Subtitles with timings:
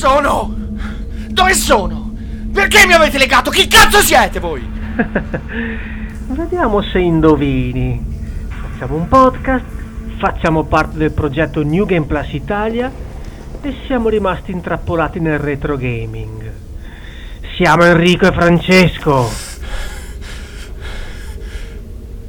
[0.00, 0.54] sono?
[1.28, 2.14] Dove sono?
[2.50, 3.50] Perché mi avete legato?
[3.50, 4.66] Chi cazzo siete voi?
[6.28, 8.02] Vediamo se indovini.
[8.48, 9.64] Facciamo un podcast,
[10.16, 12.90] facciamo parte del progetto New Game Plus Italia
[13.60, 16.50] e siamo rimasti intrappolati nel retro gaming.
[17.56, 19.30] Siamo Enrico e Francesco.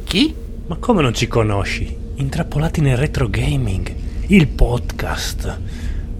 [0.03, 0.35] Chi?
[0.67, 1.97] Ma come non ci conosci?
[2.15, 3.95] Intrappolati nel retro gaming,
[4.27, 5.59] il podcast.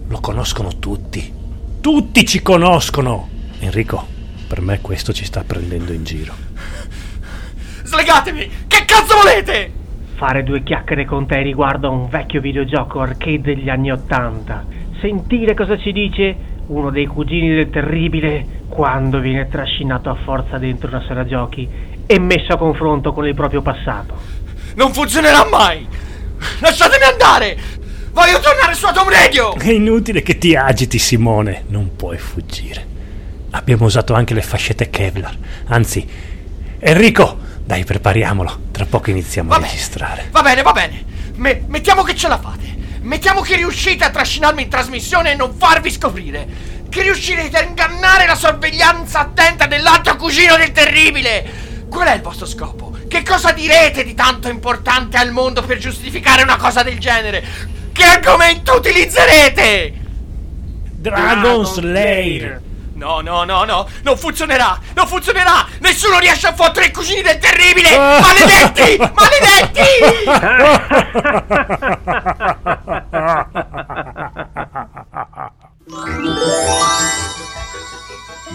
[0.08, 1.40] Lo conoscono tutti.
[1.82, 3.28] Tutti ci conoscono.
[3.58, 4.06] Enrico,
[4.46, 6.32] per me questo ci sta prendendo in giro.
[7.82, 8.48] Slegatemi!
[8.68, 9.72] Che cazzo volete?
[10.14, 14.64] Fare due chiacchiere con te riguardo a un vecchio videogioco arcade degli anni Ottanta.
[15.00, 16.36] Sentire cosa ci dice
[16.68, 21.68] uno dei cugini del terribile quando viene trascinato a forza dentro una sala giochi
[22.06, 24.14] e messo a confronto con il proprio passato.
[24.76, 25.84] Non funzionerà mai!
[26.60, 27.58] Lasciatemi andare!
[28.12, 29.54] Voglio tornare su Atom Radio!
[29.56, 31.64] È inutile che ti agiti, Simone.
[31.68, 32.86] Non puoi fuggire.
[33.52, 35.36] Abbiamo usato anche le fascette Kevlar.
[35.68, 36.06] Anzi,
[36.78, 38.64] Enrico, dai, prepariamolo.
[38.70, 39.70] Tra poco iniziamo Va a bene.
[39.70, 40.28] registrare.
[40.30, 41.04] Va bene, va bene.
[41.36, 42.70] Me- mettiamo che ce la fate.
[43.00, 46.46] Mettiamo che riuscite a trascinarmi in trasmissione e non farvi scoprire.
[46.88, 51.70] Che riuscirete a ingannare la sorveglianza attenta dell'altro cugino del terribile.
[51.88, 52.94] Qual è il vostro scopo?
[53.08, 57.80] Che cosa direte di tanto importante al mondo per giustificare una cosa del genere?
[57.92, 59.92] Che argomento utilizzerete?
[60.82, 62.60] Dragon Slayer!
[62.94, 65.66] No, no, no, no, non funzionerà, non funzionerà!
[65.80, 67.90] Nessuno riesce a fottere i cugini del terribile!
[67.98, 68.96] Maledetti!
[69.12, 69.82] Maledetti!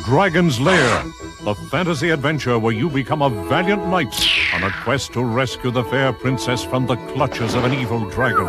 [0.05, 1.03] Dragon's Lair,
[1.47, 4.13] the fantasy adventure where you become a valiant knight
[4.53, 8.45] on a quest to rescue the fair princess from the clutches of an evil dragon.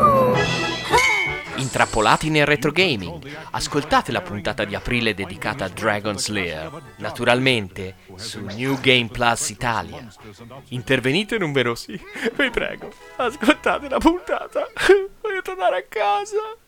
[1.58, 3.24] Intrappolati nel retro gaming.
[3.52, 10.04] Ascoltate la puntata di aprile dedicata a Dragon's Lair, naturalmente su New Game Plus Italia.
[10.70, 11.92] Intervenite numerosi.
[12.34, 14.66] Vi prego, ascoltate la puntata.
[15.22, 16.58] Voglio tornare a casa.